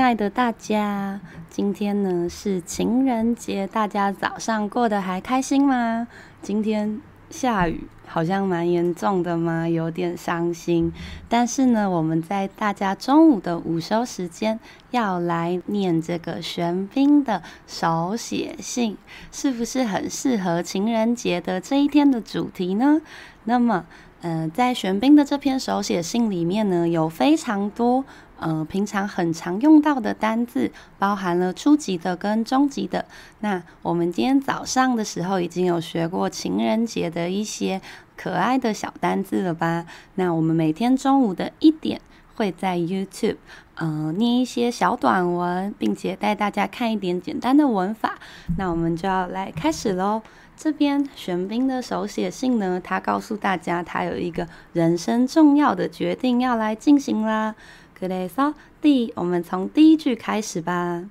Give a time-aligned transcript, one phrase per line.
[0.00, 1.20] 亲爱的大家，
[1.50, 6.08] 今天呢是情人节，大家早上过得还开心吗？
[6.40, 10.90] 今天下雨，好像蛮严重的嘛，有点伤心。
[11.28, 14.58] 但是呢，我们在大家中午的午休时间
[14.90, 18.96] 要来念这个玄彬的手写信，
[19.30, 23.02] 是不是很适合情人节的这一天的主题呢？
[23.44, 23.84] 那么，
[24.22, 28.06] 嗯、在玄彬的这篇手写信里面呢，有非常多。
[28.40, 33.04] 呃，平常很常用到的单字，包含了初级的跟中级的。
[33.40, 37.80] 那我们今天早上的时候已经有学过情人节的一些
[38.16, 39.84] 可爱的小单字了吧？
[40.14, 42.00] 那我们每天中午的一点
[42.34, 43.36] 会在 YouTube，
[43.74, 48.18] 呃，念一些小短文，并且带大家看一点简单的文法。
[48.56, 50.22] 那我们就要来开始喽。
[50.56, 57.54] 这边玄彬的手写信呢，他告诉大家，他有一个人生重要的决定要来进行啦。
[57.99, 61.03] 그래서第，我们从第一句开始吧。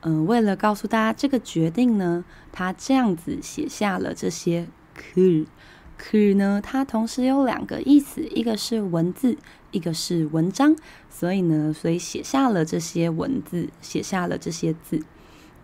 [0.03, 5.47] 嗯，为了告诉大家这个决定呢，他这样子写下了这些글。
[5.99, 9.37] 글呢，它同时有两个意思，一个是文字，
[9.71, 10.75] 一个是文章，
[11.11, 15.03] 所以呢，所以写下了这些文字，写下了这些字。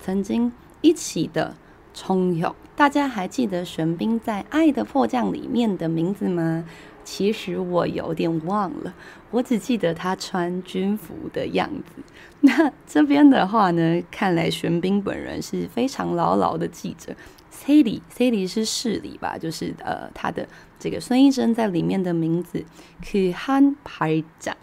[0.00, 1.54] 曾经一起的
[1.94, 6.64] 청혁，大家还记得玄彬在《爱的迫降》里面的名字吗？
[7.04, 8.94] 其实我有点忘了，
[9.30, 12.02] 我只记得他穿军服的样子。
[12.40, 17.14] 那这边的话呢，看来玄彬本人是非常牢牢的记着。
[17.52, 20.46] 세리 세리是市里吧，就是呃他的
[20.78, 22.64] 这个孙艺珍在里面的名字。
[23.02, 24.54] 그한발짝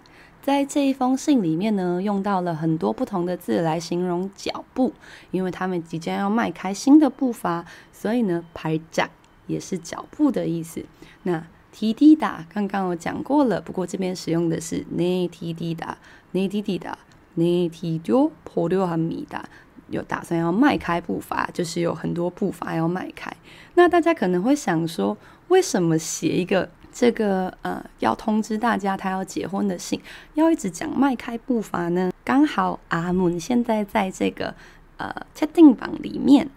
[0.42, 4.92] 在这一封信里面呢，用到了很多不同的字来形容脚步，
[5.30, 9.08] 因为他们即将要迈开新的步伐，所以呢，排掌
[9.46, 10.84] 也是脚步的意思。
[11.22, 15.96] 那提滴答刚刚我讲过了，不过这边使用的是内提滴答，
[16.32, 16.98] 内提滴答，
[17.36, 19.48] 内提丢破丢和米达。
[19.88, 23.30] 有打算要迈开步伐，就是有很多步伐要迈开。
[23.74, 25.18] 那大家可能会想说，
[25.48, 30.00] 为什么写一个这个呃要通知大家他要结婚的信
[30.34, 32.12] 要一直讲迈开步伐呢？
[32.22, 34.54] 刚好阿姆现在在这个
[34.98, 36.48] 呃 tattoo 里面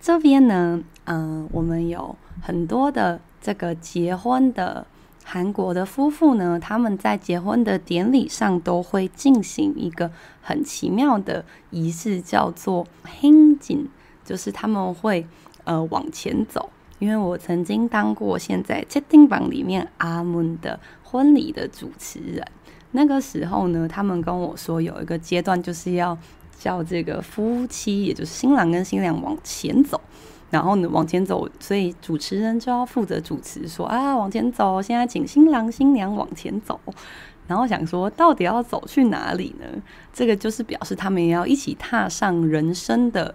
[0.00, 4.86] 这边呢嗯我们有很多的这个结婚的
[5.24, 12.86] 韩国的夫妇呢他们在结婚的典礼上都会进行一个很奇妙的仪式叫做
[13.20, 13.86] hinging
[14.24, 15.26] 就是他们会
[15.64, 16.70] 呃往前走。
[17.02, 22.46] 因为我曾经当过现在《Chating 榜》里面阿门的婚礼的主持人，
[22.92, 26.16] 那个时候呢，他们跟我说有一个阶段就是要
[26.56, 30.00] 叫这个夫妻，也就是新郎跟新娘往前走，
[30.50, 36.78] 然后呢往前走，所以主持人就要负责主持说啊往前走，现在请新郎新娘往前走，
[37.48, 39.66] 然后想说到底要走去哪里呢？
[40.12, 43.34] 这个就是表示他们要一起踏上人生的。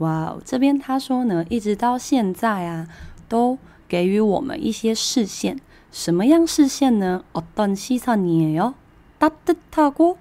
[0.00, 2.86] 哇，这边他说呢，一直到现在啊，
[3.28, 5.58] 都给予我们一些视线。
[5.90, 7.24] 什么样视线呢？
[7.32, 10.18] 어떤시선이에요따뜻하고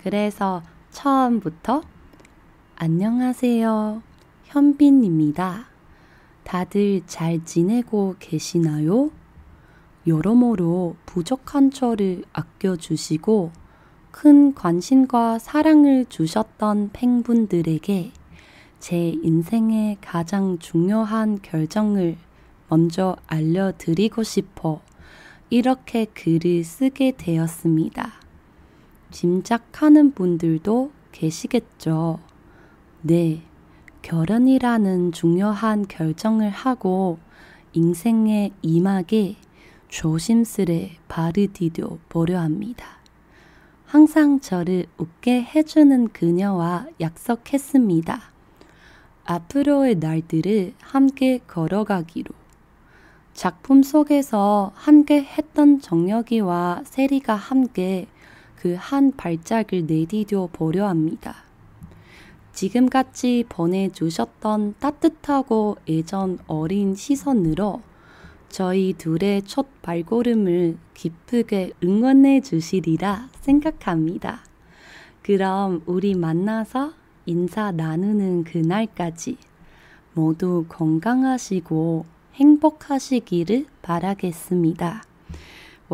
[0.03, 0.62] 그래서
[0.94, 1.82] 처음부터
[2.76, 4.00] 안녕하세요
[4.44, 5.66] 현빈입니다
[6.44, 9.10] 다들 잘 지내고 계시나요
[10.06, 13.50] 여러모로 부족한 저를 아껴주시고
[14.12, 18.12] 큰 관심과 사랑을 주셨던 팬분들에게
[18.78, 22.16] 제 인생의 가장 중요한 결정을
[22.68, 24.80] 먼저 알려드리고 싶어
[25.50, 28.24] 이렇게 글을 쓰게 되었습니다.
[29.14, 32.18] 짐작하는 분들도 계시겠죠.
[33.00, 33.42] 네,
[34.02, 37.21] 결혼이라는 중요한 결정을 하고
[37.75, 39.37] 인생의 이막에
[39.87, 42.87] 조심스레 발을 디뎌 보려 합니다.
[43.87, 48.21] 항상 저를 웃게 해주는 그녀와 약속했습니다.
[49.26, 52.35] 앞으로의 날들을 함께 걸어가기로.
[53.33, 58.09] 작품 속에서 함께 했던 정혁이와 세리가 함께
[58.64, 61.44] 그 한 발짝을 내디뎌 보려 합니다.
[62.54, 67.83] 지금같이 보내주셨던 따뜻하고 애정 어린 시선으로
[68.49, 74.40] 저희 둘의 첫 발걸음을 기쁘게 응원해 주시리라 생각합니다.
[75.23, 76.94] 그럼 우리 만나서
[77.26, 79.37] 인사 나누는 그날까지
[80.14, 82.06] 모두 건강하시고
[82.37, 85.02] 행복하시기를 바라겠습니다.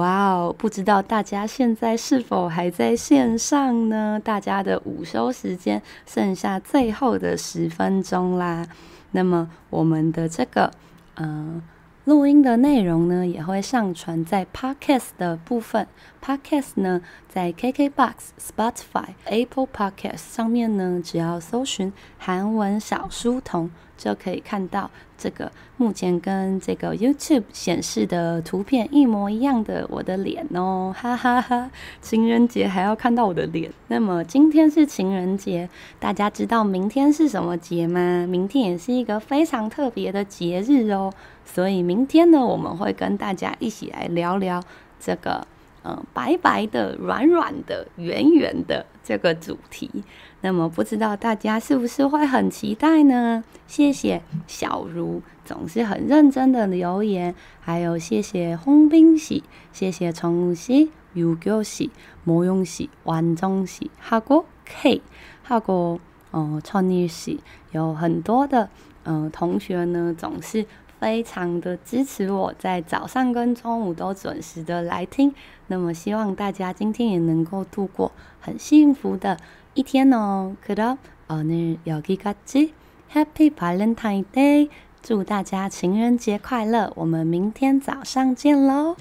[0.00, 4.18] 哇哦，不知道大家现在是否还在线上呢？
[4.24, 8.66] 大家的午休时间剩下最后的十分钟啦。
[9.10, 10.70] 那么我们的这个，
[11.16, 11.60] 嗯、
[12.06, 15.86] 录音的内容呢，也会上传在 Podcast 的部分。
[16.24, 31.70] Podcast 呢，在 KKBox、Spotify、Apple Podcast 上面呢，只要搜寻韩文小书童，就可以看到这个目前跟这个 YouTube 显示的图片一模一样的我的脸哦， 哈哈哈！
[32.00, 33.70] 情人节还要看到我的脸。
[33.88, 38.26] 那么今天是情人节，大家知道明天是什么节吗？
[38.26, 41.12] 明天也是一个非常特别的节日哦。
[41.44, 44.62] 所以明天呢，我们会跟大家一起来聊聊
[44.98, 45.46] 这个，
[45.87, 50.03] 嗯，白白的、软软的、圆圆的这个主题。
[50.41, 53.43] 那么不知道大家是不是会很期待呢？
[53.67, 61.91] 谢谢小茹总是很认真的留言，还有谢谢홍빈 씨， 谢谢崇熙、유교 씨、
[62.23, 65.99] 모용 씨、 완정 씨， 하고 K，하고
[66.31, 67.39] 呃천일 씨，
[67.71, 68.69] 有很多的
[69.03, 70.65] 嗯、呃、同学呢，总是。
[70.99, 75.33] 非常的支持我，在早上跟中午都准时的来听。
[75.67, 79.37] 那么希望大家今天也能够度过很幸福的
[79.73, 80.55] 一天哦。
[80.65, 82.71] 그럼오늘여기까지
[83.13, 84.69] Happy Valentine Day，
[85.01, 86.91] 祝大家情人节快乐！
[86.95, 88.95] 我们明天早上见喽。